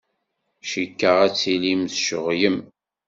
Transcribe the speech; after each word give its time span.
Cikkeɣ 0.69 1.17
ad 1.25 1.33
tilim 1.39 1.81
tceɣlem. 1.87 2.57